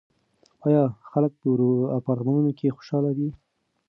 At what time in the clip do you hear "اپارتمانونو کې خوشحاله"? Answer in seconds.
1.99-3.11